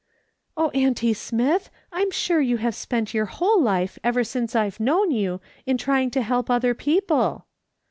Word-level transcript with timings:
"Oh, 0.57 0.71
auntie 0.71 1.13
Smith! 1.13 1.69
I'm 1.91 2.09
sure 2.09 2.41
you 2.41 2.57
have 2.57 2.73
spent 2.73 3.13
your 3.13 3.27
whole 3.27 3.61
life, 3.61 3.99
ever 4.03 4.23
since 4.23 4.55
I've 4.55 4.79
known 4.79 5.11
you, 5.11 5.41
in 5.67 5.77
trying 5.77 6.09
to 6.09 6.21
lielp 6.21 6.49
other 6.49 6.73
people." 6.73 7.45